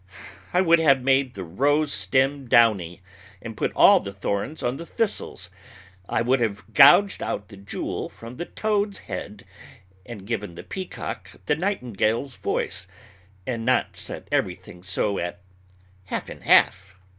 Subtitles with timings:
[0.51, 3.03] I would have made the rose stem downy,
[3.39, 5.51] and put all the thorns on the thistles.
[6.09, 9.45] I would have gouged out the jewel from the toad's head,
[10.03, 12.87] and given the peacock the nightingale's voice,
[13.45, 15.39] and not set everything so at
[16.05, 16.95] half and half.